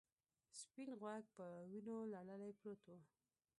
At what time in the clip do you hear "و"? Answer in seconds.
2.91-2.97